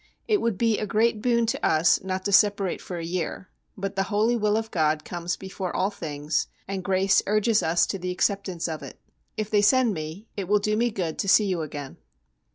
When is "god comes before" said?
4.71-5.75